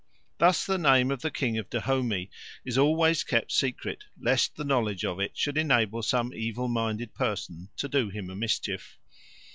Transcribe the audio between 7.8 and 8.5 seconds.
do him a